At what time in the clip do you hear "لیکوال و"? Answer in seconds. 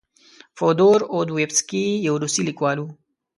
2.47-2.85